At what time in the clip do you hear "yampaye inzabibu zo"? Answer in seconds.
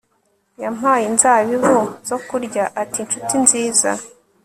0.63-2.17